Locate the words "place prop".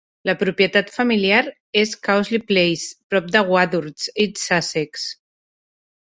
2.51-3.27